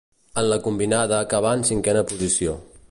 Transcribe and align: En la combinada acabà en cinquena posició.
En 0.41 0.47
la 0.51 0.57
combinada 0.67 1.21
acabà 1.27 1.55
en 1.59 1.65
cinquena 1.73 2.05
posició. 2.13 2.57